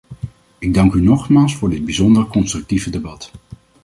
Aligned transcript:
Ik 0.59 0.73
dank 0.73 0.93
u 0.93 1.01
nogmaals 1.01 1.55
voor 1.55 1.69
dit 1.69 1.85
bijzonder 1.85 2.25
constructieve 2.27 2.89
debat. 2.89 3.31